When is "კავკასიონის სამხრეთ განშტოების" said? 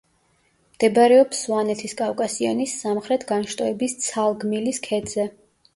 2.01-3.99